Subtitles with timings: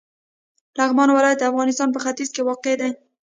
[0.77, 2.91] لغمان ولایت د افغانستان په ختیځ کې واقع دی.